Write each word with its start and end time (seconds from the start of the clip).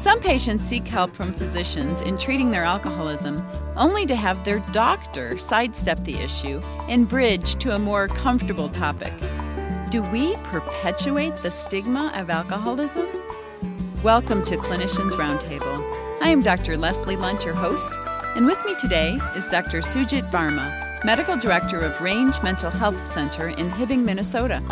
Some 0.00 0.18
patients 0.20 0.64
seek 0.64 0.88
help 0.88 1.14
from 1.14 1.34
physicians 1.34 2.00
in 2.00 2.16
treating 2.16 2.50
their 2.50 2.64
alcoholism, 2.64 3.36
only 3.76 4.06
to 4.06 4.16
have 4.16 4.42
their 4.46 4.60
doctor 4.72 5.36
sidestep 5.36 6.02
the 6.04 6.16
issue 6.16 6.62
and 6.88 7.06
bridge 7.06 7.56
to 7.56 7.74
a 7.74 7.78
more 7.78 8.08
comfortable 8.08 8.70
topic. 8.70 9.12
Do 9.90 10.00
we 10.04 10.36
perpetuate 10.44 11.36
the 11.36 11.50
stigma 11.50 12.12
of 12.14 12.30
alcoholism? 12.30 13.08
Welcome 14.02 14.42
to 14.44 14.56
Clinicians 14.56 15.12
Roundtable. 15.12 16.18
I 16.22 16.30
am 16.30 16.40
Dr. 16.40 16.78
Leslie 16.78 17.16
Lundt, 17.16 17.44
your 17.44 17.52
host, 17.52 17.92
and 18.36 18.46
with 18.46 18.64
me 18.64 18.74
today 18.80 19.18
is 19.36 19.46
Dr. 19.48 19.80
Sujit 19.82 20.30
Varma, 20.30 21.04
Medical 21.04 21.36
Director 21.36 21.78
of 21.78 22.00
Range 22.00 22.42
Mental 22.42 22.70
Health 22.70 23.04
Center 23.04 23.48
in 23.48 23.68
Hibbing, 23.68 24.02
Minnesota. 24.02 24.62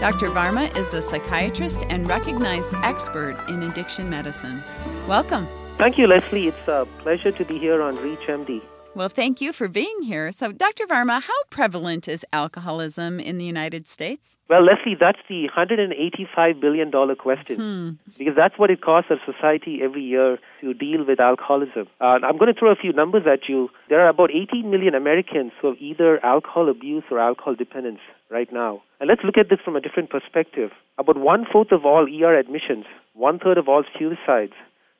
Dr. 0.00 0.28
Varma 0.30 0.74
is 0.76 0.92
a 0.92 1.00
psychiatrist 1.00 1.84
and 1.88 2.08
recognized 2.08 2.72
expert 2.82 3.36
in 3.48 3.62
addiction 3.62 4.10
medicine. 4.10 4.62
Welcome. 5.08 5.46
Thank 5.78 5.98
you, 5.98 6.06
Leslie. 6.06 6.48
It's 6.48 6.68
a 6.68 6.86
pleasure 6.98 7.32
to 7.32 7.44
be 7.44 7.58
here 7.58 7.82
on 7.82 7.96
ReachMD. 7.96 8.62
Well, 8.94 9.08
thank 9.08 9.40
you 9.40 9.52
for 9.52 9.66
being 9.66 10.02
here. 10.02 10.30
So, 10.30 10.52
Dr. 10.52 10.86
Varma, 10.86 11.20
how 11.20 11.44
prevalent 11.50 12.06
is 12.06 12.24
alcoholism 12.32 13.18
in 13.18 13.38
the 13.38 13.44
United 13.44 13.88
States? 13.88 14.36
Well, 14.48 14.62
Leslie, 14.64 14.94
that's 14.98 15.18
the 15.28 15.48
$185 15.56 16.60
billion 16.60 16.92
question 17.16 17.56
hmm. 17.56 17.90
because 18.16 18.34
that's 18.36 18.56
what 18.56 18.70
it 18.70 18.82
costs 18.82 19.10
our 19.10 19.18
society 19.26 19.80
every 19.82 20.02
year 20.02 20.38
to 20.60 20.74
deal 20.74 21.04
with 21.04 21.18
alcoholism. 21.18 21.88
Uh, 22.00 22.20
I'm 22.22 22.38
going 22.38 22.54
to 22.54 22.58
throw 22.58 22.70
a 22.70 22.76
few 22.76 22.92
numbers 22.92 23.24
at 23.26 23.48
you. 23.48 23.68
There 23.88 24.00
are 24.00 24.08
about 24.08 24.30
18 24.30 24.70
million 24.70 24.94
Americans 24.94 25.50
who 25.60 25.68
have 25.68 25.78
either 25.80 26.24
alcohol 26.24 26.68
abuse 26.68 27.04
or 27.10 27.18
alcohol 27.18 27.56
dependence 27.56 28.00
right 28.30 28.52
now. 28.52 28.82
And 29.00 29.08
let's 29.08 29.22
look 29.24 29.38
at 29.38 29.50
this 29.50 29.58
from 29.64 29.74
a 29.74 29.80
different 29.80 30.10
perspective. 30.10 30.70
About 30.98 31.18
one 31.18 31.46
fourth 31.50 31.72
of 31.72 31.84
all 31.84 32.06
ER 32.06 32.38
admissions, 32.38 32.84
one 33.14 33.40
third 33.40 33.58
of 33.58 33.68
all 33.68 33.82
suicides, 33.98 34.54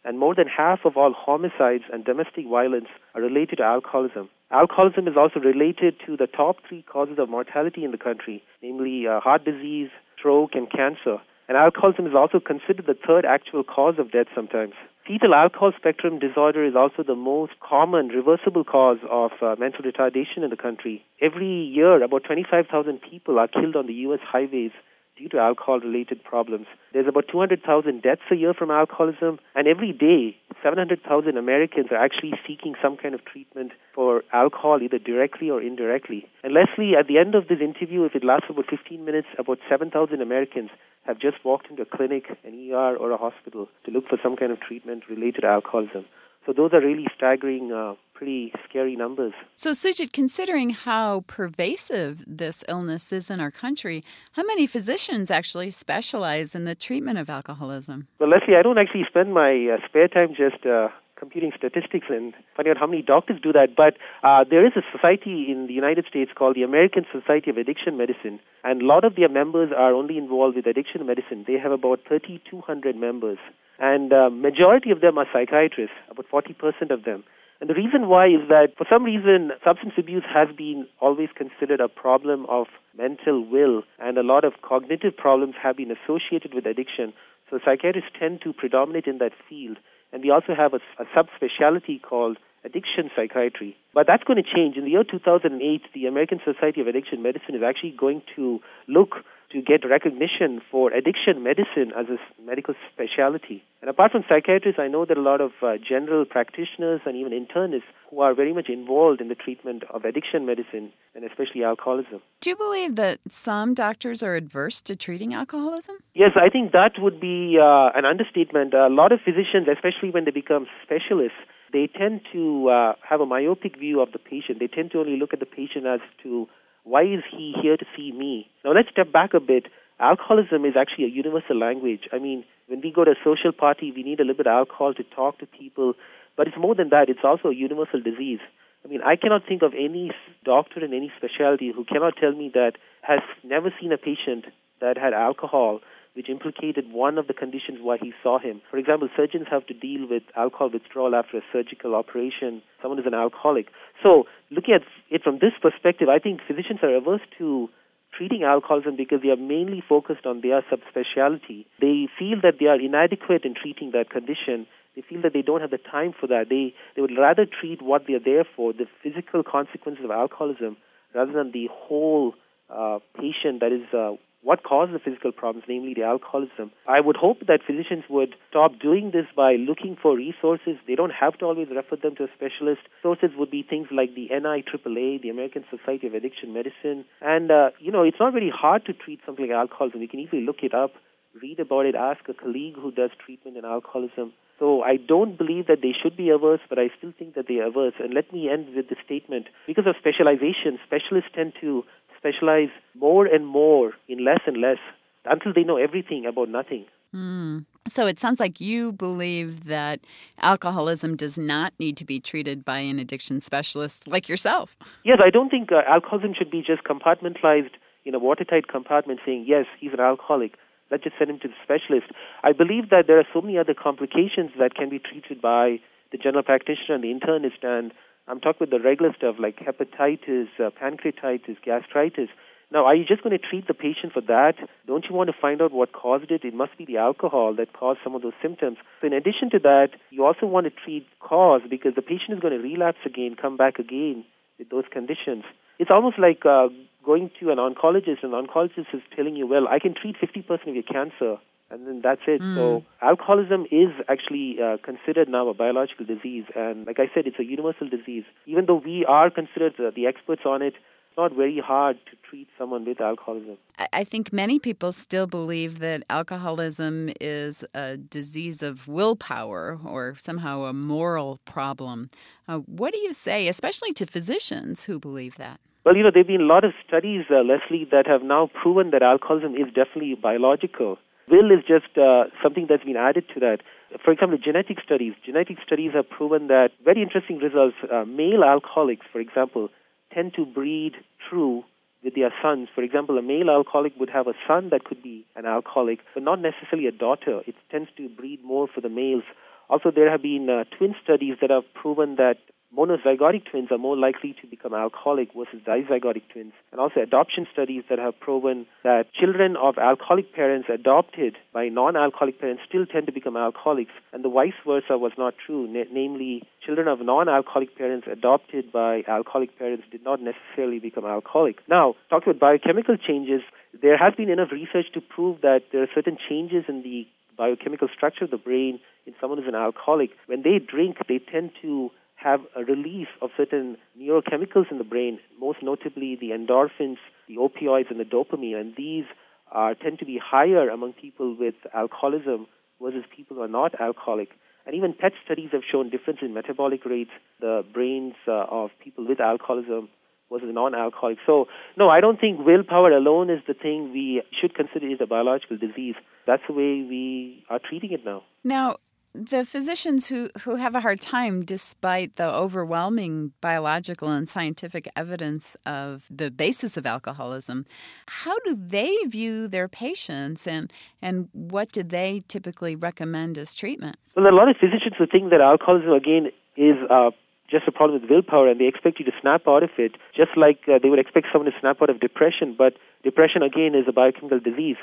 and 0.05 0.19
more 0.19 0.35
than 0.35 0.47
half 0.47 0.81
of 0.85 0.97
all 0.97 1.15
homicides 1.17 1.85
and 1.93 2.05
domestic 2.05 2.47
violence 2.49 2.89
are 3.15 3.23
related 3.23 3.57
to 3.57 3.65
alcoholism. 3.65 4.29
Alcoholism 4.51 5.09
is 5.09 5.17
also 5.17 5.41
related 5.41 5.97
to 6.07 6.17
the 6.17 6.27
top 6.27 6.57
three 6.69 6.83
causes 6.83 7.19
of 7.19 7.29
mortality 7.29 7.85
in 7.85 7.91
the 7.91 7.99
country, 7.99 8.43
namely 8.63 9.07
uh, 9.07 9.21
heart 9.21 9.45
disease, 9.45 9.89
stroke, 10.19 10.51
and 10.55 10.71
cancer. 10.71 11.19
And 11.49 11.59
alcoholism 11.59 12.07
is 12.07 12.15
also 12.15 12.41
considered 12.41 12.87
the 12.87 12.97
third 13.07 13.25
actual 13.25 13.65
cause 13.65 13.97
of 13.99 14.13
death 14.13 14.29
sometimes. 14.35 14.73
Fetal 15.07 15.35
alcohol 15.35 15.73
spectrum 15.77 16.19
disorder 16.19 16.65
is 16.65 16.75
also 16.75 17.03
the 17.03 17.15
most 17.15 17.53
common 17.61 18.09
reversible 18.09 18.65
cause 18.65 18.97
of 19.11 19.33
uh, 19.43 19.55
mental 19.59 19.85
retardation 19.85 20.43
in 20.43 20.49
the 20.49 20.57
country. 20.57 21.05
Every 21.21 21.47
year, 21.47 22.03
about 22.03 22.25
25,000 22.25 23.01
people 23.03 23.39
are 23.39 23.49
killed 23.49 23.77
on 23.77 23.87
the 23.87 23.93
U.S. 24.09 24.21
highways 24.25 24.73
due 25.17 25.29
to 25.29 25.39
alcohol 25.39 25.81
related 25.81 26.23
problems. 26.25 26.67
There's 26.93 27.07
about 27.07 27.27
200,000 27.31 28.03
deaths 28.03 28.23
a 28.31 28.35
year 28.35 28.55
from 28.55 28.71
alcoholism, 28.71 29.39
and 29.55 29.69
every 29.69 29.93
day, 29.93 30.37
700,000 30.63 31.37
Americans 31.37 31.89
are 31.91 32.03
actually 32.03 32.33
seeking 32.47 32.75
some 32.83 32.97
kind 32.97 33.15
of 33.15 33.25
treatment 33.25 33.73
for 33.95 34.25
alcohol, 34.33 34.81
either 34.83 34.99
directly 34.99 35.51
or 35.51 35.63
indirectly. 35.63 36.27
And 36.43 36.55
Leslie, 36.55 36.97
at 36.99 37.07
the 37.07 37.19
end 37.19 37.35
of 37.35 37.49
this 37.49 37.61
interview, 37.61 38.05
if 38.05 38.15
it 38.15 38.25
lasts 38.25 38.47
about 38.51 38.67
15 38.69 39.05
minutes, 39.05 39.29
about 39.39 39.59
7,000 39.69 40.21
Americans 40.21 40.71
have 41.07 41.19
just 41.19 41.45
walked 41.45 41.71
into 41.71 41.83
a 41.83 41.87
clinic, 41.87 42.25
an 42.45 42.71
ER, 42.73 42.97
or 42.97 43.11
a 43.11 43.17
hospital 43.17 43.69
to 43.85 43.91
look 43.91 44.09
for 44.09 44.19
some 44.23 44.37
kind 44.37 44.51
of 44.51 44.61
treatment 44.61 45.05
related 45.09 45.43
to 45.43 45.47
alcoholism. 45.47 46.07
So 46.47 46.53
those 46.53 46.73
are 46.73 46.81
really 46.81 47.07
staggering, 47.17 47.73
uh, 47.73 47.95
pretty 48.15 48.53
scary 48.69 48.97
numbers. 48.97 49.33
So, 49.57 49.71
Sujit, 49.73 50.13
considering 50.13 50.71
how 50.71 51.25
pervasive 51.27 52.25
this 52.27 52.65
illness 52.69 53.13
is 53.13 53.31
in 53.31 53.41
our 53.41 53.51
country, 53.51 54.05
how 54.33 54.45
many 54.45 54.67
physicians 54.67 55.31
actually 55.31 55.71
specialize 55.71 56.55
in 56.55 56.65
the 56.65 56.75
treatment 56.75 57.19
of 57.19 57.29
alcoholism? 57.29 58.07
Well, 58.19 58.31
Leslie, 58.31 58.57
I 58.57 58.63
don't 58.63 58.79
actually 58.79 59.05
spend 59.09 59.35
my 59.35 59.53
uh, 59.75 59.87
spare 59.87 60.09
time 60.09 60.31
just 60.31 60.65
uh, 60.65 60.89
computing 61.19 61.53
statistics 61.57 62.07
and 62.09 62.33
finding 62.57 62.71
out 62.71 62.79
how 62.79 62.87
many 62.87 63.03
doctors 63.03 63.41
do 63.43 63.53
that. 63.53 63.77
But 63.77 63.95
uh, 64.27 64.45
there 64.49 64.65
is 64.67 64.73
a 64.77 64.83
society 64.93 65.47
in 65.51 65.67
the 65.67 65.75
United 65.75 66.07
States 66.09 66.31
called 66.35 66.57
the 66.57 66.63
American 66.63 67.05
Society 67.13 67.51
of 67.51 67.57
Addiction 67.57 67.97
Medicine, 67.97 68.41
and 68.63 68.83
a 68.83 68.87
lot 68.87 69.05
of 69.05 69.17
their 69.17 69.29
members 69.29 69.71
are 69.77 69.93
only 69.93 70.17
involved 70.19 70.57
with 70.57 70.67
addiction 70.67 71.05
medicine. 71.07 71.45
They 71.47 71.59
have 71.59 71.73
about 71.73 72.01
3,200 72.09 72.97
members 72.97 73.39
and 73.79 74.13
uh, 74.13 74.31
majority 74.31 74.91
of 74.91 75.01
them 75.01 75.19
are 75.19 75.27
psychiatrists, 75.33 75.97
about 76.11 76.27
40% 76.31 76.91
of 76.91 77.05
them. 77.05 77.25
And 77.65 77.71
the 77.71 77.81
reason 77.81 78.09
why 78.11 78.27
is 78.27 78.47
that 78.51 78.77
for 78.77 78.85
some 78.93 79.05
reason 79.05 79.51
substance 79.65 79.95
abuse 79.97 80.23
has 80.29 80.49
been 80.55 80.87
always 81.01 81.31
considered 81.35 81.81
a 81.81 81.89
problem 81.89 82.45
of 82.51 82.67
mental 82.95 83.43
will 83.43 83.85
and 83.99 84.19
a 84.19 84.23
lot 84.23 84.45
of 84.45 84.53
cognitive 84.61 85.17
problems 85.17 85.55
have 85.63 85.75
been 85.75 85.91
associated 85.91 86.53
with 86.53 86.67
addiction. 86.67 87.15
So 87.49 87.59
psychiatrists 87.65 88.11
tend 88.21 88.43
to 88.43 88.53
predominate 88.53 89.07
in 89.07 89.17
that 89.17 89.33
field. 89.49 89.79
And 90.13 90.23
we 90.23 90.29
also 90.29 90.55
have 90.55 90.75
a, 90.75 90.81
a 91.01 91.07
subspecialty 91.17 92.03
called 92.03 92.37
addiction 92.67 93.09
psychiatry. 93.17 93.75
But 93.95 94.07
that's 94.07 94.25
going 94.25 94.37
to 94.37 94.55
change. 94.55 94.77
In 94.77 94.85
the 94.85 94.91
year 94.91 95.05
2008, 95.11 95.83
the 95.95 96.05
American 96.05 96.41
Society 96.45 96.83
of 96.83 96.87
Addiction 96.87 97.23
Medicine 97.23 97.55
is 97.55 97.63
actually 97.67 97.97
going 97.99 98.21
to 98.37 98.61
look 98.89 99.25
to 99.55 99.63
get 99.63 99.89
recognition 99.89 100.61
for 100.69 100.93
addiction 100.93 101.43
medicine 101.43 101.93
as 101.97 102.07
a 102.11 102.19
medical 102.45 102.75
specialty. 102.93 103.63
And 103.81 103.89
apart 103.89 104.11
from 104.11 104.25
psychiatrists, 104.29 104.81
I 104.81 104.89
know 104.89 105.05
that 105.05 105.17
a 105.17 105.21
lot 105.21 105.41
of 105.41 105.53
uh, 105.63 105.75
general 105.79 106.25
practitioners 106.25 107.01
and 107.07 107.17
even 107.17 107.31
internists 107.33 107.89
who 108.11 108.21
are 108.21 108.35
very 108.35 108.53
much 108.53 108.69
involved 108.69 109.21
in 109.21 109.29
the 109.29 109.37
treatment 109.37 109.85
of 109.95 110.05
addiction 110.05 110.45
medicine 110.45 110.93
and 111.15 111.25
especially 111.25 111.63
alcoholism. 111.63 112.21
Do 112.41 112.51
you 112.51 112.57
believe 112.57 112.97
that 112.97 113.21
some 113.31 113.75
doctors 113.75 114.25
are 114.25 114.35
adverse 114.35 114.83
to 114.83 114.97
treating 114.97 115.33
alcoholism? 115.33 115.99
Yes, 116.15 116.33
I 116.35 116.49
think 116.49 116.73
that 116.73 116.93
would 116.99 117.21
be 117.21 117.57
uh, 117.61 117.91
an 117.95 118.05
understatement. 118.05 118.75
A 118.75 118.89
lot 118.89 119.13
of 119.13 119.21
physicians, 119.25 119.69
especially 119.73 120.11
when 120.11 120.25
they 120.25 120.33
become 120.33 120.67
specialists, 120.83 121.39
they 121.73 121.87
tend 121.87 122.23
to 122.33 122.69
uh, 122.71 122.93
have 123.09 123.21
a 123.21 123.27
myopic 123.27 123.79
view 123.79 124.01
of 124.01 124.11
the 124.13 124.19
patient. 124.19 124.59
They 124.59 124.67
tend 124.67 124.91
to 124.93 124.99
only 124.99 125.17
look 125.17 125.33
at 125.33 125.39
the 125.39 125.47
patient 125.47 125.87
as 125.87 126.01
to 126.25 126.49
why 126.85 127.03
is 127.03 127.23
he 127.31 127.55
here 127.61 127.77
to 127.77 127.85
see 127.97 128.13
me? 128.13 128.49
Now 128.65 128.73
let's 128.73 128.91
step 128.91 129.11
back 129.11 129.35
a 129.35 129.41
bit. 129.41 129.67
Alcoholism 129.99 130.65
is 130.65 130.75
actually 130.79 131.05
a 131.05 131.09
universal 131.09 131.59
language. 131.59 132.09
I 132.13 132.19
mean, 132.19 132.45
when 132.67 132.81
we 132.81 132.93
go 132.93 133.05
to 133.05 133.13
a 133.13 133.25
social 133.25 133.53
party, 133.53 133.93
we 133.95 134.03
need 134.03 134.21
a 134.21 134.23
little 134.23 134.37
bit 134.37 134.47
of 134.47 134.53
alcohol 134.53 134.95
to 134.95 135.05
talk 135.05 135.39
to 135.39 135.47
people, 135.47 135.95
but 136.37 136.47
it's 136.47 136.57
more 136.59 136.75
than 136.75 136.91
that. 136.91 137.09
It's 137.09 137.25
also 137.25 137.49
a 137.49 137.55
universal 137.55 138.01
disease. 138.01 138.41
I 138.85 138.89
mean, 138.89 139.01
I 139.03 139.17
cannot 139.17 139.47
think 139.49 139.63
of 139.63 139.73
any 139.73 140.11
doctor 140.45 140.85
in 140.85 140.93
any 140.93 141.11
specialty 141.17 141.73
who 141.75 141.85
cannot 141.85 142.17
tell 142.21 142.33
me 142.33 142.51
that 142.53 142.73
has 143.03 143.21
never 143.43 143.73
seen 143.81 143.93
a 143.93 143.97
patient 143.97 144.45
that 144.81 144.99
had 144.99 145.15
alcohol 145.15 145.81
which 146.15 146.31
implicated 146.31 146.91
one 146.91 147.19
of 147.19 147.27
the 147.27 147.35
conditions 147.35 147.79
why 147.83 147.99
he 148.01 148.13
saw 148.23 148.39
him. 148.39 148.63
For 148.71 148.79
example, 148.79 149.09
surgeons 149.17 149.47
have 149.51 149.67
to 149.67 149.75
deal 149.75 150.07
with 150.09 150.23
alcohol 150.37 150.71
withdrawal 150.73 151.15
after 151.15 151.39
a 151.39 151.43
surgical 151.53 151.95
operation. 151.95 152.63
Someone 152.81 153.01
is 153.01 153.07
an 153.07 153.15
alcoholic. 153.15 153.67
So, 154.03 154.25
looking 154.51 154.75
at 154.75 154.83
it 155.11 155.23
from 155.23 155.39
this 155.41 155.53
perspective, 155.61 156.09
I 156.09 156.21
think 156.21 156.41
physicians 156.47 156.81
are 156.83 156.95
averse 156.95 157.23
to 157.39 157.69
treating 158.17 158.45
alcoholism 158.45 158.97
because 158.97 159.21
they 159.23 159.31
are 159.31 159.37
mainly 159.37 159.83
focused 159.87 160.25
on 160.25 160.41
their 160.41 160.63
subspecialty. 160.63 161.67
They 161.81 162.09
feel 162.17 162.41
that 162.43 162.59
they 162.61 162.67
are 162.67 162.81
inadequate 162.81 163.45
in 163.45 163.55
treating 163.55 163.91
that 163.93 164.11
condition. 164.11 164.67
They 164.95 165.03
feel 165.03 165.23
that 165.23 165.33
they 165.33 165.43
don't 165.43 165.61
have 165.61 165.73
the 165.73 165.79
time 165.79 166.15
for 166.19 166.29
that. 166.29 166.47
They 166.49 166.75
they 166.95 167.03
would 167.03 167.19
rather 167.19 167.47
treat 167.47 167.83
what 167.83 168.07
they 168.07 168.15
are 168.15 168.23
there 168.25 168.45
for, 168.57 168.73
the 168.73 168.87
physical 169.03 169.43
consequences 169.43 170.05
of 170.05 170.13
alcoholism, 170.13 170.77
rather 171.13 171.33
than 171.33 171.51
the 171.51 171.69
whole 171.73 172.35
uh, 172.71 173.01
patient 173.17 173.61
that 173.61 173.73
is 173.73 173.93
uh, 173.93 174.13
what 174.45 174.63
caused 174.63 174.93
the 174.93 174.99
physical 174.99 175.33
problems, 175.33 175.65
namely 175.67 175.95
the 175.95 176.05
alcoholism. 176.05 176.71
I 176.87 177.01
would 177.01 177.17
hope 177.17 177.41
that 177.49 177.61
physicians 177.67 178.05
would 178.11 178.37
stop 178.51 178.79
doing 178.79 179.11
this 179.11 179.25
by 179.35 179.57
looking 179.57 179.97
for 180.01 180.15
resources. 180.15 180.77
They 180.87 180.95
don't 180.95 181.13
have 181.13 181.39
to 181.39 181.47
always 181.47 181.69
refer 181.75 181.97
them 181.97 182.15
to 182.17 182.25
a 182.25 182.29
specialist. 182.37 182.83
Sources 183.03 183.31
would 183.39 183.51
be 183.51 183.63
things 183.63 183.89
like 183.91 184.15
the 184.15 184.29
NIAAA, 184.31 185.23
the 185.23 185.31
American 185.31 185.65
Society 185.71 186.07
of 186.07 186.15
Addiction 186.15 186.53
Medicine. 186.53 187.07
And, 187.23 187.51
uh, 187.51 187.71
you 187.81 187.91
know, 187.91 188.03
it's 188.03 188.21
not 188.21 188.35
very 188.35 188.53
hard 188.55 188.85
to 188.85 188.93
treat 188.93 189.21
something 189.25 189.49
like 189.49 189.57
alcoholism. 189.57 190.03
You 190.03 190.09
can 190.09 190.21
easily 190.21 190.45
look 190.45 190.63
it 190.63 190.75
up, 190.75 190.93
read 191.41 191.59
about 191.59 191.87
it, 191.87 191.95
ask 191.95 192.21
a 192.29 192.35
colleague 192.35 192.77
who 192.77 192.93
does 192.93 193.11
treatment 193.25 193.57
in 193.57 193.65
alcoholism. 193.65 194.33
So 194.59 194.83
I 194.83 194.97
don't 194.97 195.37
believe 195.37 195.67
that 195.67 195.83
they 195.83 195.93
should 196.01 196.17
be 196.17 196.31
averse, 196.31 196.61
but 196.69 196.79
I 196.79 196.89
still 196.97 197.13
think 197.19 197.35
that 197.35 197.47
they 197.49 197.59
are 197.59 197.67
averse. 197.67 197.95
And 197.99 198.15
let 198.15 198.33
me 198.33 198.49
end 198.49 198.75
with 198.77 198.89
the 198.89 198.97
statement. 199.05 199.47
Because 199.67 199.87
of 199.87 199.97
specialization, 199.99 200.79
specialists 200.87 201.31
tend 201.35 201.55
to 201.61 201.83
specialize 202.25 202.71
more 202.95 203.27
and 203.27 203.47
more 203.47 203.93
in 204.09 204.25
less 204.25 204.41
and 204.47 204.57
less 204.61 204.79
until 205.27 205.53
they 205.53 205.63
know 205.63 205.77
everything 205.77 206.25
about 206.27 206.49
nothing. 206.49 206.87
Mm. 207.15 207.67
So 207.87 208.07
it 208.07 208.19
sounds 208.19 208.41
like 208.41 208.61
you 208.61 208.93
believe 208.93 209.65
that 209.65 210.01
alcoholism 210.39 211.17
does 211.17 211.37
not 211.39 211.75
need 211.79 211.97
to 211.99 212.05
be 212.05 212.19
treated 212.19 212.65
by 212.65 212.79
an 212.79 212.99
addiction 212.99 213.41
specialist 213.41 214.09
like 214.09 214.29
yourself. 214.29 214.77
Yes, 215.05 215.19
I 215.23 215.31
don't 215.31 215.51
think 215.51 215.71
uh, 215.71 215.83
alcoholism 215.87 216.35
should 216.37 216.51
be 216.51 216.63
just 216.63 216.83
compartmentalized 216.85 217.75
in 218.05 218.15
a 218.15 218.19
watertight 218.19 218.69
compartment 218.69 219.21
saying, 219.25 219.45
yes, 219.47 219.67
he's 219.79 219.93
an 219.93 220.01
alcoholic. 220.01 220.55
Let's 220.91 221.05
just 221.05 221.17
send 221.19 221.31
him 221.31 221.39
to 221.41 221.49
the 221.49 221.55
specialist. 221.63 222.13
I 222.43 222.53
believe 222.53 222.91
that 222.91 223.05
there 223.07 223.19
are 223.19 223.29
so 223.33 223.41
many 223.41 223.59
other 223.59 223.75
complications 223.75 224.51
that 224.59 224.75
can 224.75 224.89
be 224.89 224.99
treated 224.99 225.41
by 225.41 225.81
the 226.13 226.19
general 226.19 226.43
practitioner 226.43 226.95
and 226.95 227.05
the 227.05 227.13
internist, 227.13 227.63
and 227.63 227.93
I'm 228.27 228.41
talking 228.41 228.67
about 228.67 228.71
the 228.71 228.83
regular 228.83 229.13
stuff 229.17 229.37
like 229.39 229.59
hepatitis, 229.59 230.49
uh, 230.59 230.71
pancreatitis, 230.71 231.57
gastritis. 231.63 232.29
Now, 232.73 232.87
are 232.87 232.95
you 232.95 233.05
just 233.05 233.23
going 233.23 233.39
to 233.39 233.47
treat 233.47 233.69
the 233.69 233.75
patient 233.75 234.15
for 234.15 234.23
that? 234.23 234.55
Don't 234.87 235.05
you 235.09 235.15
want 235.15 235.29
to 235.29 235.37
find 235.39 235.61
out 235.61 235.73
what 235.73 235.93
caused 235.93 236.31
it? 236.31 236.43
It 236.45 236.55
must 236.55 236.77
be 236.79 236.87
the 236.87 236.97
alcohol 236.97 237.55
that 237.57 237.73
caused 237.75 238.01
some 238.03 238.15
of 238.15 238.23
those 238.23 238.33
symptoms. 238.41 238.79
So, 239.01 239.07
in 239.07 239.13
addition 239.13 239.51
to 239.51 239.59
that, 239.61 239.91
you 240.11 240.25
also 240.25 240.47
want 240.47 240.67
to 240.67 240.73
treat 240.73 241.07
cause 241.21 241.61
because 241.69 241.95
the 241.95 242.03
patient 242.03 242.33
is 242.33 242.41
going 242.41 242.57
to 242.57 242.63
relapse 242.63 242.99
again, 243.05 243.37
come 243.41 243.57
back 243.57 243.79
again 243.79 244.25
with 244.59 244.71
those 244.71 244.85
conditions. 244.91 245.45
It's 245.79 245.91
almost 245.91 246.19
like 246.19 246.47
uh, 246.47 246.69
going 247.05 247.31
to 247.41 247.51
an 247.51 247.59
oncologist, 247.59 248.23
and 248.23 248.33
an 248.33 248.47
oncologist 248.47 248.95
is 248.95 249.03
telling 249.15 249.37
you, 249.37 249.47
well, 249.47 249.69
I 249.69 249.79
can 249.79 249.95
treat 249.95 250.17
50% 250.17 250.67
of 250.67 250.75
your 250.75 250.83
cancer, 250.83 251.37
and 251.75 251.87
then 251.87 252.01
that's 252.03 252.23
it. 252.27 252.41
Mm. 252.41 252.55
So 252.55 252.85
alcoholism 253.03 253.67
is 253.71 253.91
actually 254.09 254.57
uh, 254.63 254.79
considered 254.83 255.29
now 255.29 255.49
a 255.49 255.55
biological 255.55 256.07
disease, 256.07 256.45
and 256.55 256.87
like 256.87 257.01
I 257.01 257.11
said, 257.13 257.27
it's 257.27 257.39
a 257.39 257.45
universal 257.45 257.89
disease. 257.89 258.25
Even 258.47 258.67
though 258.67 258.83
we 258.85 259.05
are 259.07 259.31
considered 259.31 259.75
uh, 259.79 259.91
the 259.95 260.07
experts 260.07 260.43
on 260.47 260.63
it, 260.63 260.75
it's 260.75 261.19
not 261.19 261.33
very 261.33 261.61
hard 261.61 261.97
to 262.11 262.17
treat 262.29 262.49
someone 262.59 262.85
with 262.85 263.01
alcoholism. 263.01 263.57
I 263.93 264.05
think 264.05 264.33
many 264.33 264.59
people 264.59 264.93
still 264.93 265.27
believe 265.27 265.79
that 265.79 266.03
alcoholism 266.11 267.11
is 267.21 267.65
a 267.75 267.97
disease 267.97 268.63
of 268.63 268.89
willpower 268.89 269.79
or 269.85 270.15
somehow 270.19 270.63
a 270.63 270.73
moral 270.73 271.39
problem. 271.45 272.09
Uh, 272.49 272.59
what 272.59 272.93
do 272.93 272.99
you 272.99 273.13
say, 273.13 273.47
especially 273.47 273.93
to 273.95 274.07
physicians 274.07 274.85
who 274.85 274.99
believe 274.99 275.37
that? 275.37 275.61
Well, 275.85 275.97
you 275.97 276.03
know, 276.03 276.11
there 276.11 276.23
have 276.23 276.27
been 276.27 276.41
a 276.41 276.45
lot 276.45 276.65
of 276.65 276.73
studies, 276.87 277.27
uh, 277.31 277.43
Leslie, 277.43 277.87
that 277.93 278.07
have 278.07 278.23
now 278.23 278.51
proven 278.63 278.91
that 278.91 279.03
alcoholism 279.03 279.55
is 279.55 279.67
definitely 279.67 280.15
biological. 280.15 280.99
Will 281.29 281.51
is 281.51 281.65
just 281.67 281.97
uh, 281.97 282.25
something 282.43 282.67
that's 282.69 282.85
been 282.85 282.97
added 282.97 283.25
to 283.35 283.41
that. 283.41 283.59
For 284.05 284.11
example, 284.11 284.39
genetic 284.39 284.79
studies. 284.85 285.15
Genetic 285.25 285.59
studies 285.65 285.93
have 285.95 286.09
proven 286.09 286.49
that 286.49 286.71
very 286.85 287.03
interesting 287.03 287.39
results. 287.39 287.77
Uh, 287.91 288.05
male 288.05 288.45
alcoholics, 288.45 289.07
for 289.11 289.21
example, 289.21 289.69
tend 290.13 290.35
to 290.35 290.45
breed 290.45 290.95
true 291.29 291.65
with 292.03 292.15
their 292.15 292.33
sons. 292.43 292.69
For 292.75 292.83
example, 292.83 293.17
a 293.17 293.23
male 293.23 293.49
alcoholic 293.51 293.95
would 293.99 294.11
have 294.11 294.27
a 294.27 294.35
son 294.47 294.69
that 294.71 294.85
could 294.85 295.03
be 295.03 295.25
an 295.35 295.47
alcoholic, 295.47 296.01
but 296.13 296.23
not 296.23 296.41
necessarily 296.41 296.87
a 296.87 296.93
daughter. 296.93 297.41
It 297.47 297.55
tends 297.71 297.89
to 297.97 298.09
breed 298.09 298.45
more 298.45 298.69
for 298.73 298.81
the 298.83 298.91
males. 298.91 299.25
Also, 299.71 299.91
there 299.91 300.11
have 300.11 300.23
been 300.23 300.49
uh, 300.51 300.65
twin 300.77 300.95
studies 301.03 301.37
that 301.41 301.51
have 301.51 301.65
proven 301.73 302.17
that 302.17 302.37
monozygotic 302.77 303.45
twins 303.51 303.69
are 303.71 303.79
more 303.79 303.97
likely 303.97 304.35
to 304.41 304.47
become 304.47 304.75
alcoholic 304.75 305.29
versus 305.35 305.61
dizygotic 305.67 306.23
twins. 306.33 306.53
And 306.73 306.81
also 306.81 307.01
adoption 307.01 307.47
studies 307.53 307.85
that 307.89 307.99
have 307.99 308.19
proven 308.19 308.67
that 308.83 309.13
children 309.13 309.57
of 309.57 309.79
alcoholic 309.79 310.35
parents 310.35 310.69
adopted 310.73 311.37
by 311.53 311.69
non-alcoholic 311.69 312.41
parents 312.41 312.63
still 312.69 312.87
tend 312.87 313.07
to 313.07 313.13
become 313.13 313.37
alcoholics, 313.37 313.93
and 314.13 314.25
the 314.25 314.29
vice 314.29 314.53
versa 314.67 314.99
was 314.99 315.13
not 315.17 315.35
true. 315.45 315.67
Namely, 315.69 316.43
children 316.65 316.89
of 316.89 317.01
non-alcoholic 317.01 317.77
parents 317.77 318.07
adopted 318.11 318.73
by 318.73 319.03
alcoholic 319.07 319.59
parents 319.59 319.85
did 319.91 320.05
not 320.05 320.21
necessarily 320.21 320.79
become 320.79 321.05
alcoholic. 321.05 321.57
Now, 321.69 321.95
talking 322.11 322.31
about 322.31 322.41
biochemical 322.41 322.97
changes, 322.97 323.43
there 323.81 323.97
has 323.97 324.15
been 324.15 324.31
enough 324.31 324.53
research 324.53 324.87
to 324.95 325.01
prove 325.01 325.41
that 325.43 325.63
there 325.73 325.83
are 325.83 325.89
certain 325.95 326.17
changes 326.29 326.65
in 326.69 326.83
the 326.83 327.07
biochemical 327.37 327.89
structure 327.95 328.25
of 328.25 328.31
the 328.31 328.37
brain 328.39 328.81
in 329.07 329.15
someone 329.21 329.39
who's 329.39 329.49
an 329.49 329.55
alcoholic. 329.55 330.11
When 330.27 330.43
they 330.43 330.59
drink, 330.59 330.99
they 331.09 331.19
tend 331.19 331.51
to 331.63 331.91
have 332.25 332.41
a 332.57 332.65
release 332.65 333.13
of 333.21 333.31
certain 333.37 333.77
neurochemicals 334.01 334.71
in 334.71 334.79
the 334.79 334.85
brain, 334.85 335.21
most 335.39 335.59
notably 335.63 336.17
the 336.19 336.31
endorphins, 336.31 336.97
the 337.29 337.37
opioids, 337.37 337.91
and 337.91 338.01
the 338.01 338.05
dopamine. 338.05 338.59
And 338.59 338.75
these 338.77 339.05
are, 339.53 339.75
tend 339.75 339.99
to 339.99 340.07
be 340.07 340.19
higher 340.19 340.71
among 340.71 340.95
people 340.95 341.37
with 341.39 341.55
alcoholism 341.75 342.47
versus 342.81 343.05
people 343.15 343.37
who 343.37 343.43
are 343.43 343.49
not 343.49 343.79
alcoholic. 343.79 344.31
And 344.67 344.75
even 344.75 344.95
PET 344.95 345.13
studies 345.25 345.51
have 345.53 345.61
shown 345.71 345.91
difference 345.91 346.21
in 346.23 346.33
metabolic 346.33 346.87
rates, 346.87 347.11
the 347.41 347.63
brains 347.75 348.15
uh, 348.27 348.47
of 348.51 348.71
people 348.83 349.07
with 349.07 349.21
alcoholism 349.21 349.91
versus 350.33 350.49
non-alcoholic. 350.51 351.19
So, 351.27 351.47
no, 351.77 351.91
I 351.91 352.01
don't 352.01 352.19
think 352.19 352.41
willpower 352.41 352.91
alone 352.91 353.29
is 353.29 353.41
the 353.47 353.53
thing 353.53 353.93
we 353.93 354.23
should 354.41 354.55
consider 354.55 354.89
is 354.89 354.99
a 355.03 355.07
biological 355.07 355.59
disease. 355.59 355.97
That's 356.27 356.43
the 356.49 356.55
way 356.55 356.87
we 356.89 357.45
are 357.51 357.61
treating 357.69 357.93
it 357.93 358.07
now. 358.07 358.23
Now, 358.43 358.77
the 359.15 359.45
physicians 359.45 360.09
who, 360.09 360.29
who 360.41 360.57
have 360.57 360.75
a 360.75 360.81
hard 360.81 361.01
time, 361.01 361.45
despite 361.45 362.17
the 362.17 362.27
overwhelming 362.27 363.33
biological 363.41 364.11
and 364.11 364.29
scientific 364.29 364.89
evidence 364.97 365.57
of 365.65 366.07
the 366.11 366.31
basis 366.31 366.77
of 366.77 366.85
alcoholism, 366.85 367.65
how 368.07 368.37
do 368.41 368.57
they 368.59 368.97
view 369.07 369.47
their 369.47 369.69
patients 369.69 370.49
and, 370.49 370.73
and 371.01 371.29
what 371.33 371.71
do 371.71 371.85
they 371.85 372.23
typically 372.27 372.75
recommend 372.75 373.39
as 373.39 373.55
treatment? 373.55 373.97
Well, 374.17 374.27
a 374.27 374.35
lot 374.35 374.49
of 374.49 374.57
physicians 374.57 374.95
who 374.99 375.07
think 375.07 375.31
that 375.31 375.41
alcoholism, 375.41 375.93
again, 375.93 376.31
is 376.57 376.77
uh, 376.91 377.11
just 377.55 377.69
a 377.69 377.73
problem 377.73 378.01
with 378.01 378.11
willpower 378.11 378.51
and 378.51 378.59
they 378.59 378.67
expect 378.67 378.99
you 378.99 379.07
to 379.07 379.15
snap 379.21 379.47
out 379.47 379.63
of 379.63 379.71
it, 379.79 379.95
just 380.11 380.37
like 380.37 380.59
uh, 380.67 380.79
they 380.83 380.91
would 380.91 380.99
expect 380.99 381.29
someone 381.31 381.51
to 381.51 381.57
snap 381.61 381.79
out 381.81 381.89
of 381.89 382.01
depression. 382.01 382.55
But 382.59 382.75
depression, 383.05 383.43
again, 383.43 383.79
is 383.79 383.87
a 383.87 383.93
biochemical 383.93 384.41
disease. 384.41 384.77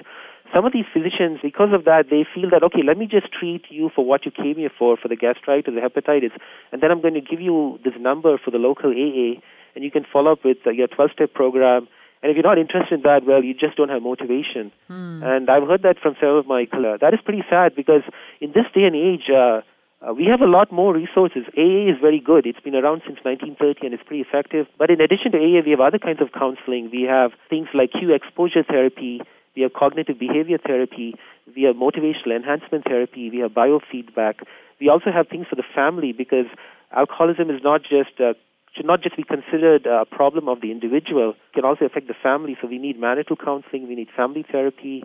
Some 0.56 0.66
of 0.66 0.72
these 0.72 0.88
physicians, 0.88 1.40
because 1.44 1.74
of 1.74 1.84
that, 1.84 2.08
they 2.10 2.24
feel 2.24 2.50
that, 2.52 2.64
okay, 2.64 2.84
let 2.84 2.98
me 2.98 3.08
just 3.08 3.28
treat 3.32 3.66
you 3.70 3.92
for 3.94 4.06
what 4.06 4.26
you 4.26 4.32
came 4.32 4.56
here 4.56 4.72
for, 4.72 4.96
for 4.96 5.08
the 5.08 5.16
gastritis, 5.16 5.74
the 5.76 5.84
hepatitis, 5.84 6.32
and 6.72 6.82
then 6.82 6.92
I'm 6.92 7.02
going 7.02 7.14
to 7.14 7.22
give 7.22 7.42
you 7.42 7.80
this 7.84 7.94
number 8.00 8.38
for 8.38 8.52
the 8.52 8.58
local 8.58 8.92
AA, 8.92 9.40
and 9.76 9.84
you 9.84 9.92
can 9.92 10.06
follow 10.12 10.32
up 10.32 10.44
with 10.44 10.58
uh, 10.66 10.72
your 10.72 10.88
12 10.88 11.12
step 11.12 11.34
program. 11.34 11.88
And 12.22 12.30
if 12.30 12.36
you're 12.36 12.44
not 12.44 12.60
interested 12.60 12.96
in 12.96 13.02
that, 13.04 13.26
well, 13.26 13.44
you 13.44 13.54
just 13.54 13.78
don't 13.78 13.90
have 13.90 14.04
motivation. 14.04 14.72
Hmm. 14.88 15.24
And 15.24 15.50
I've 15.50 15.68
heard 15.68 15.82
that 15.84 15.98
from 16.00 16.16
several 16.16 16.40
of 16.40 16.48
my 16.48 16.66
colleagues. 16.66 17.02
That 17.02 17.14
is 17.14 17.20
pretty 17.24 17.44
sad 17.50 17.76
because 17.76 18.04
in 18.40 18.52
this 18.52 18.66
day 18.76 18.84
and 18.84 18.96
age, 18.96 19.28
uh, 19.30 19.62
uh, 20.02 20.14
we 20.14 20.26
have 20.26 20.42
a 20.42 20.50
lot 20.50 20.72
more 20.72 20.94
resources. 20.94 21.46
AA 21.56 21.94
is 21.94 21.98
very 22.02 22.20
good. 22.20 22.46
It's 22.46 22.60
been 22.60 22.76
around 22.76 23.04
since 23.06 23.20
1930 23.22 23.86
and 23.86 23.94
it's 23.94 24.04
pretty 24.04 24.22
effective. 24.22 24.66
But 24.78 24.90
in 24.90 25.00
addition 25.00 25.32
to 25.34 25.38
AA, 25.38 25.62
we 25.64 25.72
have 25.72 25.80
other 25.80 26.00
kinds 26.00 26.22
of 26.22 26.34
counseling. 26.34 26.90
We 26.92 27.04
have 27.04 27.32
things 27.50 27.68
like 27.74 27.92
cue 27.94 28.14
exposure 28.14 28.64
therapy. 28.64 29.22
We 29.56 29.62
have 29.62 29.74
cognitive 29.74 30.18
behavior 30.18 30.58
therapy. 30.58 31.14
We 31.56 31.64
have 31.64 31.76
motivational 31.76 32.36
enhancement 32.36 32.86
therapy. 32.86 33.30
We 33.30 33.40
have 33.40 33.52
biofeedback. 33.52 34.42
We 34.80 34.90
also 34.90 35.12
have 35.14 35.28
things 35.28 35.46
for 35.48 35.56
the 35.56 35.68
family 35.76 36.14
because 36.14 36.50
alcoholism 36.92 37.52
is 37.52 37.62
not 37.64 37.84
just 37.84 38.18
uh, 38.20 38.34
should 38.76 38.86
not 38.88 39.04
just 39.04 39.18
be 39.18 39.24
considered 39.24 39.86
a 39.86 40.06
problem 40.06 40.48
of 40.48 40.62
the 40.62 40.72
individual. 40.72 41.36
It 41.52 41.54
can 41.54 41.66
also 41.66 41.86
affect 41.86 42.08
the 42.08 42.16
family. 42.24 42.58
So 42.60 42.68
we 42.68 42.80
need 42.80 42.98
marital 42.98 43.36
counseling. 43.36 43.88
We 43.88 43.96
need 43.96 44.08
family 44.16 44.46
therapy. 44.50 45.04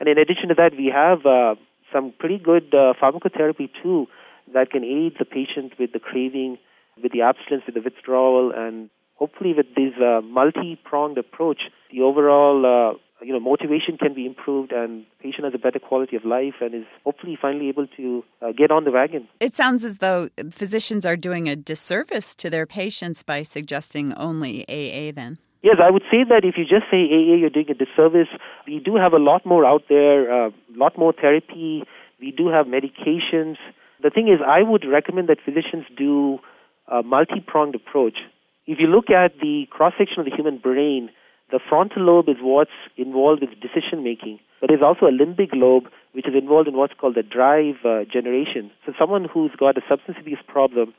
And 0.00 0.08
in 0.08 0.16
addition 0.16 0.48
to 0.48 0.54
that, 0.54 0.72
we 0.78 0.86
have 0.94 1.26
uh, 1.26 1.56
some 1.92 2.14
pretty 2.18 2.38
good 2.38 2.72
uh, 2.72 2.94
pharmacotherapy 3.02 3.68
too 3.82 4.06
that 4.54 4.70
can 4.70 4.84
aid 4.84 5.14
the 5.18 5.24
patient 5.24 5.72
with 5.78 5.92
the 5.92 5.98
craving, 5.98 6.58
with 7.02 7.12
the 7.12 7.22
abstinence, 7.22 7.64
with 7.66 7.74
the 7.74 7.82
withdrawal, 7.82 8.52
and 8.54 8.90
hopefully 9.14 9.52
with 9.56 9.66
this 9.76 9.94
uh, 10.02 10.20
multi-pronged 10.22 11.18
approach, 11.18 11.62
the 11.92 12.00
overall 12.00 12.64
uh, 12.64 12.98
you 13.20 13.32
know 13.32 13.40
motivation 13.40 13.96
can 13.98 14.14
be 14.14 14.26
improved 14.26 14.72
and 14.72 15.04
patient 15.20 15.44
has 15.44 15.54
a 15.54 15.58
better 15.58 15.78
quality 15.78 16.16
of 16.16 16.24
life 16.24 16.54
and 16.60 16.74
is 16.74 16.84
hopefully 17.04 17.36
finally 17.40 17.68
able 17.68 17.86
to 17.96 18.24
uh, 18.42 18.52
get 18.56 18.70
on 18.70 18.84
the 18.84 18.90
wagon 18.90 19.26
it 19.40 19.56
sounds 19.56 19.84
as 19.84 19.98
though 19.98 20.28
physicians 20.50 21.04
are 21.04 21.16
doing 21.16 21.48
a 21.48 21.56
disservice 21.56 22.34
to 22.34 22.48
their 22.48 22.66
patients 22.66 23.22
by 23.22 23.42
suggesting 23.42 24.12
only 24.14 24.64
aa 24.68 25.12
then 25.12 25.38
Yes, 25.60 25.78
I 25.82 25.90
would 25.90 26.04
say 26.08 26.22
that 26.28 26.44
if 26.44 26.54
you 26.56 26.62
just 26.62 26.86
say 26.88 27.02
AA, 27.02 27.34
you're 27.34 27.50
doing 27.50 27.68
a 27.68 27.74
disservice. 27.74 28.28
We 28.66 28.78
do 28.78 28.94
have 28.94 29.12
a 29.12 29.18
lot 29.18 29.44
more 29.44 29.66
out 29.66 29.82
there, 29.88 30.30
a 30.30 30.46
uh, 30.46 30.50
lot 30.76 30.96
more 30.96 31.12
therapy. 31.12 31.82
We 32.20 32.30
do 32.30 32.46
have 32.46 32.66
medications. 32.66 33.56
The 34.02 34.10
thing 34.10 34.28
is, 34.28 34.40
I 34.46 34.62
would 34.62 34.84
recommend 34.86 35.28
that 35.28 35.38
physicians 35.44 35.84
do 35.96 36.38
a 36.86 37.02
multi 37.02 37.40
pronged 37.44 37.74
approach. 37.74 38.18
If 38.66 38.78
you 38.78 38.86
look 38.86 39.10
at 39.10 39.38
the 39.40 39.66
cross 39.70 39.94
section 39.98 40.20
of 40.20 40.26
the 40.26 40.34
human 40.34 40.58
brain, 40.58 41.10
the 41.50 41.58
frontal 41.68 42.02
lobe 42.02 42.28
is 42.28 42.36
what's 42.40 42.70
involved 42.96 43.40
with 43.40 43.58
decision 43.60 44.04
making, 44.04 44.38
but 44.60 44.68
there's 44.68 44.82
also 44.82 45.06
a 45.06 45.10
limbic 45.10 45.50
lobe 45.52 45.84
which 46.12 46.28
is 46.28 46.34
involved 46.34 46.68
in 46.68 46.76
what's 46.76 46.92
called 47.00 47.14
the 47.14 47.22
drive 47.22 47.76
uh, 47.84 48.04
generation. 48.04 48.70
So, 48.84 48.92
someone 48.98 49.24
who's 49.24 49.52
got 49.58 49.78
a 49.78 49.82
substance 49.88 50.18
abuse 50.20 50.42
problem, 50.46 50.94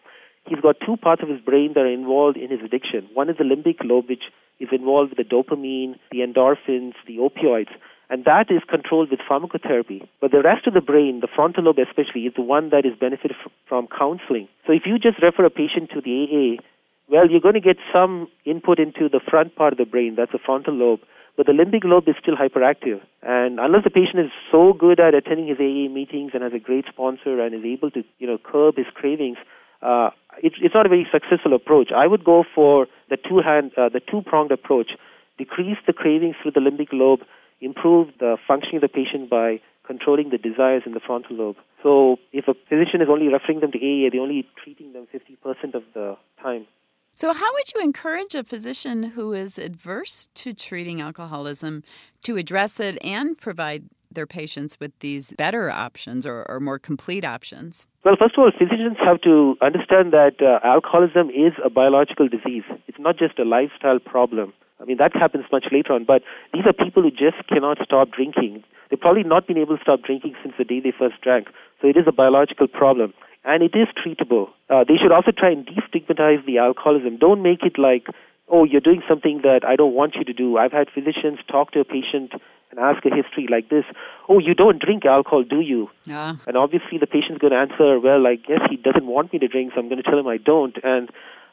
he's 0.46 0.60
got 0.60 0.78
two 0.84 0.98
parts 0.98 1.22
of 1.22 1.30
his 1.30 1.40
brain 1.40 1.74
that 1.76 1.82
are 1.82 1.94
involved 1.94 2.38
in 2.38 2.50
his 2.50 2.62
addiction. 2.66 3.08
One 3.14 3.30
is 3.30 3.38
the 3.38 3.44
limbic 3.44 3.84
lobe, 3.84 4.10
which 4.10 4.24
is 4.60 4.70
involved 4.72 5.14
with 5.16 5.22
the 5.22 5.30
dopamine, 5.36 5.96
the 6.12 6.20
endorphins, 6.20 6.94
the 7.08 7.18
opioids 7.18 7.70
and 8.10 8.26
that 8.26 8.50
is 8.50 8.62
controlled 8.68 9.12
with 9.12 9.20
pharmacotherapy. 9.30 10.08
But 10.20 10.32
the 10.32 10.42
rest 10.42 10.66
of 10.66 10.74
the 10.74 10.82
brain, 10.82 11.20
the 11.22 11.28
frontal 11.34 11.64
lobe 11.64 11.78
especially, 11.78 12.22
is 12.22 12.34
the 12.36 12.42
one 12.42 12.70
that 12.70 12.86
is 12.86 12.98
benefited 13.00 13.38
from 13.68 13.88
counseling. 13.88 14.48
So 14.66 14.74
if 14.74 14.84
you 14.86 14.98
just 14.98 15.22
refer 15.22 15.46
a 15.46 15.50
patient 15.50 15.92
to 15.94 16.02
the 16.02 16.26
AA, 16.26 16.64
well, 17.10 17.30
you're 17.30 17.42
going 17.42 17.56
to 17.56 17.62
get 17.62 17.78
some 17.94 18.28
input 18.46 18.80
into 18.80 19.10
the 19.10 19.20
front 19.20 19.56
part 19.56 19.74
of 19.74 19.78
the 19.78 19.86
brain, 19.86 20.16
that's 20.16 20.32
the 20.32 20.40
frontal 20.44 20.74
lobe, 20.74 21.02
but 21.38 21.46
the 21.46 21.54
limbic 21.54 21.84
lobe 21.84 22.08
is 22.08 22.16
still 22.22 22.36
hyperactive. 22.36 23.02
And 23.24 23.60
unless 23.60 23.84
the 23.84 23.90
patient 23.90 24.20
is 24.20 24.32
so 24.52 24.74
good 24.74 25.00
at 25.00 25.14
attending 25.14 25.48
his 25.48 25.58
AA 25.58 25.88
meetings 25.90 26.32
and 26.34 26.44
has 26.44 26.54
a 26.54 26.60
great 26.60 26.86
sponsor 26.90 27.42
and 27.42 27.56
is 27.56 27.64
able 27.64 27.92
to, 27.92 28.04
you 28.18 28.28
know, 28.28 28.38
curb 28.38 28.76
his 28.78 28.88
cravings, 28.94 29.38
uh, 29.82 30.10
it, 30.44 30.54
it's 30.62 30.76
not 30.76 30.86
a 30.86 30.90
very 30.90 31.08
successful 31.12 31.54
approach. 31.54 31.92
I 31.96 32.08
would 32.08 32.24
go 32.24 32.44
for 32.54 32.88
the 33.10 33.18
two 33.18 33.40
hand, 33.40 33.72
uh, 33.78 33.90
the 33.90 34.02
two 34.02 34.22
pronged 34.22 34.52
approach. 34.52 34.92
Decrease 35.38 35.78
the 35.88 35.94
cravings 35.94 36.36
through 36.42 36.52
the 36.52 36.60
limbic 36.60 36.90
lobe 36.92 37.22
improve 37.62 38.10
the 38.20 38.38
functioning 38.48 38.78
of 38.78 38.82
the 38.82 38.88
patient 38.90 39.30
by 39.30 39.60
controlling 39.86 40.30
the 40.30 40.38
desires 40.38 40.84
in 40.86 40.94
the 40.94 41.00
frontal 41.00 41.36
lobe. 41.36 41.56
So 41.82 42.18
if 42.32 42.48
a 42.48 42.54
physician 42.70 43.02
is 43.02 43.08
only 43.10 43.28
referring 43.28 43.60
them 43.60 43.72
to 43.72 43.78
AA, 43.78 44.10
they're 44.12 44.22
only 44.22 44.48
treating 44.64 44.94
them 44.94 45.08
50% 45.14 45.74
of 45.74 45.84
the 45.94 46.16
time. 46.42 46.68
So, 47.12 47.34
how 47.34 47.54
would 47.54 47.74
you 47.76 47.82
encourage 47.82 48.34
a 48.34 48.44
physician 48.44 49.04
who 49.04 49.34
is 49.34 49.58
adverse 49.58 50.30
to 50.36 50.54
treating 50.54 51.02
alcoholism 51.02 51.84
to 52.24 52.38
address 52.38 52.80
it 52.80 52.98
and 53.04 53.38
provide 53.38 53.90
their 54.12 54.26
patients 54.26 54.80
with 54.80 54.98
these 55.00 55.34
better 55.34 55.70
options 55.70 56.26
or, 56.26 56.46
or 56.48 56.60
more 56.60 56.80
complete 56.80 57.26
options? 57.26 57.88
Well, 58.06 58.16
first 58.18 58.36
of 58.38 58.44
all, 58.44 58.52
physicians 58.58 58.98
have 59.04 59.20
to 59.22 59.58
understand 59.62 60.14
that 60.14 60.36
uh, 60.42 60.66
alcoholism 60.66 61.30
is 61.30 61.54
a 61.64 61.70
biological 61.70 62.30
disease. 62.30 62.64
It's 62.88 63.00
not 63.00 63.18
just 63.18 63.38
a 63.38 63.44
lifestyle 63.44 64.00
problem. 64.00 64.54
I 64.82 64.86
mean, 64.86 64.98
that 64.98 65.16
happens 65.16 65.46
much 65.52 65.66
later 65.72 65.94
on, 65.94 66.06
but 66.06 66.24
these 66.54 66.64
are 66.66 66.74
people 66.74 67.04
who 67.04 67.12
just 67.12 67.48
cannot 67.48 67.78
stop 67.84 68.12
drinking. 68.12 68.64
They've 68.90 69.00
probably 69.00 69.24
not 69.24 69.48
been 69.48 69.58
able 69.58 69.78
to 69.78 69.84
stop 69.84 70.02
drinking 70.02 70.36
since 70.42 70.56
the 70.58 70.64
day 70.64 70.80
they 70.80 70.94
first 70.98 71.22
drank. 71.22 71.48
So 71.82 71.88
it 71.88 71.98
is 71.98 72.06
a 72.08 72.12
biological 72.12 72.68
problem. 72.68 73.14
And 73.46 73.64
it 73.64 73.74
is 73.76 73.88
treatable. 73.96 74.50
Uh, 74.70 74.84
they 74.88 74.96
should 75.02 75.12
also 75.12 75.32
try 75.32 75.52
and 75.52 75.66
destigmatize 75.66 76.46
the 76.46 76.58
alcoholism. 76.58 77.18
Don't 77.18 77.42
make 77.42 77.64
it 77.64 77.78
like, 77.78 78.08
oh, 78.50 78.64
you're 78.64 78.82
doing 78.82 79.02
something 79.08 79.42
that 79.44 79.62
I 79.66 79.76
don't 79.76 79.94
want 79.94 80.16
you 80.16 80.24
to 80.26 80.34
do. 80.34 80.58
I've 80.58 80.72
had 80.72 80.88
physicians 80.94 81.40
talk 81.48 81.72
to 81.72 81.80
a 81.80 81.86
patient 81.86 82.34
and 82.72 82.80
ask 82.80 83.04
a 83.06 83.16
history 83.16 83.48
like 83.50 83.70
this, 83.70 83.86
oh, 84.28 84.40
you 84.40 84.54
don't 84.54 84.80
drink 84.82 85.06
alcohol, 85.06 85.44
do 85.44 85.62
you? 85.62 85.90
Yeah. 86.06 86.36
And 86.48 86.58
obviously 86.58 86.98
the 87.00 87.08
patient's 87.08 87.40
going 87.40 87.54
to 87.54 87.58
answer, 87.58 88.00
well, 88.00 88.28
I 88.28 88.36
guess 88.36 88.62
he 88.70 88.76
doesn't 88.76 89.08
want 89.08 89.34
me 89.34 89.40
to 89.40 89.48
drink, 89.48 89.72
so 89.74 89.80
I'm 89.80 89.90
going 89.90 90.02
to 90.02 90.08
tell 90.08 90.20
him 90.20 90.28
I 90.28 90.38
don't. 90.38 90.78
And 90.84 91.10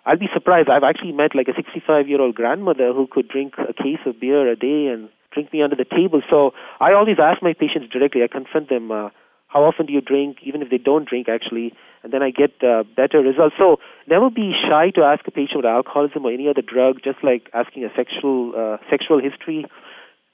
I'll 0.06 0.16
be 0.16 0.28
surprised. 0.32 0.70
I've 0.70 0.84
actually 0.84 1.12
met 1.12 1.34
like 1.34 1.48
a 1.48 1.54
65 1.54 2.08
year 2.08 2.20
old 2.20 2.36
grandmother 2.36 2.92
who 2.94 3.08
could 3.10 3.28
drink 3.28 3.54
a 3.58 3.74
case 3.74 3.98
of 4.06 4.20
beer 4.20 4.50
a 4.50 4.54
day 4.54 4.86
and 4.86 5.08
drink 5.32 5.52
me 5.52 5.62
under 5.62 5.74
the 5.74 5.84
table. 5.84 6.22
So 6.30 6.52
I 6.80 6.92
always 6.92 7.16
ask 7.20 7.42
my 7.42 7.52
patients 7.52 7.92
directly. 7.92 8.22
I 8.22 8.28
confront 8.28 8.68
them, 8.68 8.92
uh, 8.92 9.10
how 9.48 9.64
often 9.64 9.86
do 9.86 9.92
you 9.92 10.00
drink, 10.00 10.38
even 10.44 10.62
if 10.62 10.70
they 10.70 10.78
don't 10.78 11.08
drink 11.08 11.28
actually, 11.28 11.74
and 12.04 12.12
then 12.12 12.22
I 12.22 12.30
get 12.30 12.54
uh, 12.62 12.84
better 12.96 13.18
results. 13.18 13.56
So 13.58 13.78
never 14.06 14.30
be 14.30 14.54
shy 14.54 14.90
to 14.94 15.02
ask 15.02 15.26
a 15.26 15.32
patient 15.32 15.60
about 15.60 15.84
alcoholism 15.84 16.24
or 16.24 16.32
any 16.32 16.48
other 16.48 16.62
drug, 16.62 17.02
just 17.02 17.18
like 17.24 17.50
asking 17.52 17.84
a 17.84 17.90
sexual 17.96 18.54
uh, 18.56 18.78
sexual 18.88 19.20
history 19.20 19.66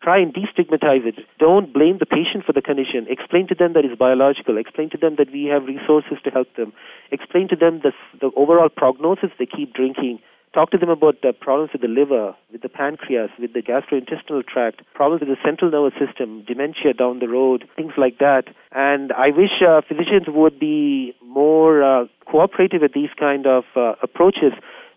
try 0.02 0.18
and 0.18 0.34
destigmatize 0.34 1.06
it. 1.06 1.14
Don't 1.38 1.72
blame 1.72 1.98
the 1.98 2.06
patient 2.06 2.44
for 2.44 2.52
the 2.52 2.60
condition. 2.60 3.06
Explain 3.08 3.46
to 3.48 3.54
them 3.54 3.72
that 3.74 3.84
it's 3.84 3.98
biological. 3.98 4.58
Explain 4.58 4.90
to 4.90 4.98
them 4.98 5.14
that 5.18 5.32
we 5.32 5.44
have 5.46 5.64
resources 5.64 6.18
to 6.24 6.30
help 6.30 6.48
them. 6.56 6.72
Explain 7.10 7.48
to 7.48 7.56
them 7.56 7.80
the, 7.82 7.92
the 8.20 8.30
overall 8.36 8.68
prognosis 8.68 9.30
they 9.38 9.46
keep 9.46 9.72
drinking. 9.72 10.18
Talk 10.52 10.70
to 10.72 10.76
them 10.76 10.90
about 10.90 11.22
the 11.22 11.32
problems 11.32 11.70
with 11.72 11.80
the 11.80 11.88
liver, 11.88 12.36
with 12.52 12.60
the 12.60 12.68
pancreas, 12.68 13.30
with 13.38 13.54
the 13.54 13.62
gastrointestinal 13.62 14.46
tract, 14.46 14.82
problems 14.92 15.20
with 15.20 15.30
the 15.30 15.40
central 15.42 15.70
nervous 15.70 15.98
system, 15.98 16.44
dementia 16.46 16.92
down 16.92 17.20
the 17.20 17.28
road, 17.28 17.64
things 17.74 17.92
like 17.96 18.18
that. 18.18 18.44
And 18.70 19.12
I 19.12 19.28
wish 19.28 19.62
uh, 19.66 19.80
physicians 19.80 20.26
would 20.28 20.60
be 20.60 21.14
more 21.24 21.82
uh, 21.82 22.04
cooperative 22.30 22.82
with 22.82 22.92
these 22.92 23.08
kind 23.18 23.46
of 23.46 23.64
uh, 23.74 23.94
approaches 24.02 24.52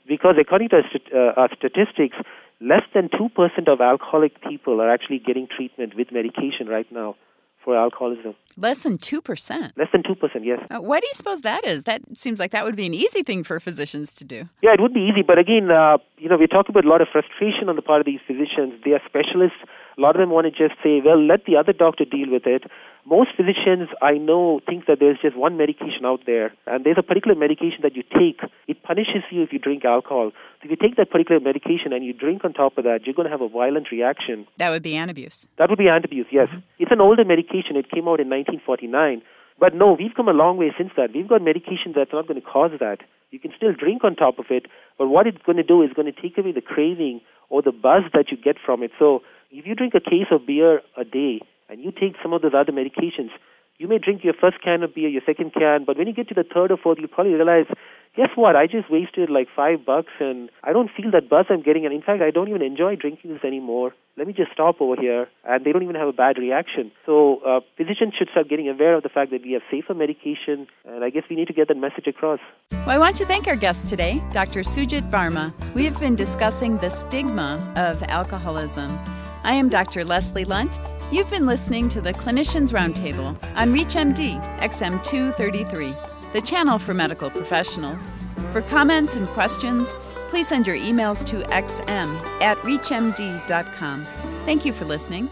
because 0.08 0.36
according 0.40 0.70
to 0.70 0.78
our, 0.78 0.84
st- 0.90 1.14
uh, 1.14 1.40
our 1.40 1.50
statistics, 1.56 2.18
less 2.66 2.82
than 2.94 3.10
2% 3.10 3.68
of 3.68 3.80
alcoholic 3.80 4.42
people 4.42 4.82
are 4.82 4.90
actually 4.90 5.20
getting 5.20 5.48
treatment 5.48 5.96
with 5.96 6.12
medication 6.12 6.68
right 6.68 6.92
now 6.92 7.16
for 7.64 7.78
alcoholism. 7.78 8.34
Less 8.58 8.84
than 8.84 8.98
2%? 8.98 9.72
Less 9.78 9.88
than 9.92 10.04
2%, 10.04 10.18
yes. 10.44 10.60
Uh, 10.70 10.80
why 10.80 11.00
do 11.00 11.08
you 11.08 11.14
suppose 11.14 11.42
that 11.42 11.66
is? 11.66 11.84
That 11.84 12.02
seems 12.14 12.40
like 12.40 12.52
that 12.52 12.64
would 12.64 12.76
be 12.76 12.86
an 12.86 12.94
easy 12.94 13.22
thing 13.22 13.44
for 13.44 13.60
physicians 13.60 14.14
to 14.16 14.24
do. 14.24 14.50
Yeah, 14.62 14.74
it 14.74 14.80
would 14.80 14.94
be 14.94 15.02
easy, 15.02 15.22
but 15.22 15.38
again, 15.38 15.70
uh, 15.72 15.98
you 16.18 16.30
know, 16.30 16.38
we 16.38 16.48
talk 16.48 16.70
about 16.70 16.86
a 16.86 16.90
lot 16.90 17.02
of 17.02 17.08
frustration 17.12 17.68
on 17.68 17.76
the 17.76 17.82
part 17.82 18.00
of 18.00 18.06
these 18.06 18.22
physicians. 18.26 18.74
They 18.86 18.92
are 18.92 19.02
specialists. 19.06 19.58
A 19.98 20.02
lot 20.02 20.16
of 20.16 20.20
them 20.20 20.30
want 20.30 20.46
to 20.46 20.52
just 20.52 20.80
say, 20.84 21.02
well, 21.04 21.22
let 21.22 21.46
the 21.46 21.56
other 21.58 21.74
doctor 21.74 22.06
deal 22.06 22.32
with 22.32 22.46
it 22.46 22.64
most 23.06 23.30
physicians 23.38 23.90
I 24.02 24.18
know 24.18 24.60
think 24.66 24.88
that 24.88 24.98
there's 25.00 25.20
just 25.22 25.38
one 25.38 25.58
medication 25.58 26.06
out 26.06 26.22
there, 26.26 26.54
and 26.66 26.84
there's 26.84 26.98
a 26.98 27.04
particular 27.04 27.38
medication 27.38 27.80
that 27.84 27.96
you 27.96 28.04
take. 28.04 28.42
It 28.68 28.82
punishes 28.84 29.24
you 29.30 29.44
if 29.44 29.54
you 29.54 29.60
drink 29.60 29.86
alcohol. 29.86 30.32
So 30.32 30.66
if 30.66 30.72
you 30.72 30.76
take 30.76 30.98
that 30.98 31.12
particular 31.12 31.40
medication 31.40 31.94
and 31.94 32.04
you 32.04 32.14
drink 32.14 32.44
on 32.44 32.54
top 32.54 32.78
of 32.78 32.84
that, 32.84 33.06
you're 33.06 33.14
going 33.14 33.28
to 33.28 33.32
have 33.32 33.42
a 33.42 33.50
violent 33.50 33.92
reaction. 33.92 34.48
That 34.58 34.72
would 34.72 34.82
be 34.82 34.94
antabuse. 34.94 35.48
That 35.58 35.70
would 35.70 35.78
be 35.78 35.86
antabuse, 35.86 36.26
yes. 36.32 36.50
Mm-hmm. 36.50 36.60
It's 36.80 36.92
an 36.92 37.02
older 37.02 37.24
medication. 37.24 37.76
It 37.76 37.92
came 37.92 38.08
out 38.08 38.20
in 38.20 38.28
1949. 38.46 39.22
But 39.60 39.74
no, 39.74 39.96
we've 39.98 40.14
come 40.16 40.28
a 40.28 40.34
long 40.34 40.58
way 40.58 40.74
since 40.78 40.92
that. 40.98 41.14
We've 41.14 41.28
got 41.28 41.42
medication 41.42 41.94
that's 41.96 42.14
not 42.14 42.28
going 42.28 42.40
to 42.40 42.46
cause 42.46 42.72
that. 42.80 43.00
You 43.32 43.40
can 43.40 43.52
still 43.56 43.74
drink 43.74 44.04
on 44.04 44.16
top 44.16 44.40
of 44.40 44.46
it, 44.50 44.68
but 44.98 45.08
what 45.08 45.28
it's 45.28 45.42
going 45.46 45.58
to 45.58 45.64
do 45.64 45.82
is 45.82 45.92
going 45.94 46.12
to 46.12 46.22
take 46.22 46.38
away 46.38 46.52
the 46.52 46.62
craving 46.62 47.22
or 47.50 47.62
the 47.62 47.72
buzz 47.72 48.04
that 48.14 48.32
you 48.32 48.38
get 48.38 48.58
from 48.64 48.84
it. 48.84 48.92
So 49.00 49.22
if 49.52 49.66
you 49.66 49.76
drink 49.76 49.94
a 49.96 50.00
case 50.00 50.28
of 50.32 50.46
beer 50.46 50.82
a 50.98 51.04
day, 51.04 51.42
and 51.70 51.82
you 51.82 51.92
take 51.92 52.16
some 52.22 52.34
of 52.34 52.42
those 52.42 52.54
other 52.56 52.72
medications, 52.72 53.32
you 53.78 53.88
may 53.88 53.98
drink 53.98 54.24
your 54.24 54.34
first 54.34 54.62
can 54.64 54.84
of 54.84 54.94
beer, 54.94 55.10
your 55.10 55.22
second 55.26 55.54
can, 55.54 55.84
but 55.86 55.98
when 55.98 56.08
you 56.08 56.14
get 56.14 56.28
to 56.30 56.34
the 56.34 56.44
third 56.44 56.72
or 56.72 56.78
fourth, 56.78 57.00
you 57.00 57.08
probably 57.08 57.34
realize, 57.34 57.66
guess 58.16 58.30
what? 58.36 58.56
I 58.56 58.68
just 58.68 58.90
wasted 58.90 59.30
like 59.30 59.48
five 59.56 59.86
bucks 59.86 60.12
and 60.20 60.50
I 60.64 60.74
don't 60.74 60.90
feel 60.96 61.12
that 61.12 61.30
buzz 61.30 61.46
I'm 61.50 61.62
getting. 61.62 61.86
And 61.86 61.94
in 61.94 62.02
fact, 62.02 62.22
I 62.22 62.32
don't 62.32 62.50
even 62.50 62.62
enjoy 62.62 62.96
drinking 62.96 63.34
this 63.34 63.44
anymore. 63.44 63.94
Let 64.18 64.28
me 64.28 64.34
just 64.34 64.52
stop 64.54 64.80
over 64.80 64.96
here. 65.00 65.28
And 65.44 65.66
they 65.66 65.72
don't 65.72 65.84
even 65.84 65.96
have 65.96 66.08
a 66.08 66.14
bad 66.14 66.38
reaction. 66.38 66.92
So 67.06 67.42
uh, 67.46 67.60
physicians 67.78 68.14
should 68.18 68.30
start 68.30 68.50
getting 68.50 68.70
aware 68.70 68.96
of 68.96 69.04
the 69.04 69.10
fact 69.10 69.32
that 69.32 69.42
we 69.44 69.52
have 69.54 69.62
safer 69.70 69.94
medication. 69.94 70.68
And 70.86 71.04
I 71.04 71.10
guess 71.10 71.24
we 71.30 71.36
need 71.36 71.48
to 71.48 71.54
get 71.54 71.68
that 71.68 71.78
message 71.78 72.08
across. 72.08 72.40
Well, 72.72 72.90
I 72.90 72.98
want 72.98 73.16
to 73.18 73.26
thank 73.26 73.48
our 73.48 73.58
guest 73.58 73.90
today, 73.90 74.24
Dr. 74.32 74.62
Sujit 74.62 75.10
Varma. 75.12 75.54
We 75.74 75.84
have 75.86 76.00
been 76.00 76.16
discussing 76.16 76.78
the 76.78 76.90
stigma 76.90 77.74
of 77.76 78.02
alcoholism. 78.04 78.98
I 79.44 79.54
am 79.54 79.70
Dr. 79.70 80.04
Leslie 80.04 80.46
Lundt. 80.46 80.80
You've 81.12 81.30
been 81.30 81.46
listening 81.46 81.88
to 81.90 82.02
the 82.02 82.14
Clinicians 82.14 82.72
Roundtable 82.74 83.38
on 83.56 83.72
ReachMD 83.74 84.42
XM233, 84.60 86.15
the 86.36 86.42
channel 86.42 86.78
for 86.78 86.94
medical 86.94 87.30
professionals. 87.30 88.10
For 88.52 88.62
comments 88.62 89.16
and 89.16 89.26
questions, 89.30 89.88
please 90.28 90.50
send 90.50 90.68
your 90.68 90.76
emails 90.76 91.24
to 91.28 91.38
xm 91.48 92.14
at 92.42 92.58
reachmd.com. 92.58 94.06
Thank 94.44 94.66
you 94.66 94.74
for 94.74 94.84
listening. 94.84 95.30